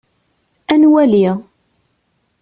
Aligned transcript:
Ad 0.73 0.79
nwali. 0.81 1.27